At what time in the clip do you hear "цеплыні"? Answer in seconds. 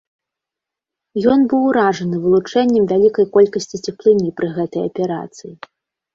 3.91-4.29